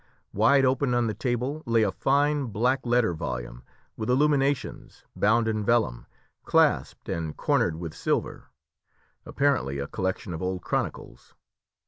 [0.33, 3.61] Wide open on the table lay a fine black letter volume,
[3.95, 6.07] with illuminations, bound in vellum,
[6.43, 8.45] clasped and cornered with silver,
[9.27, 11.35] apparently a collection of old chronicles.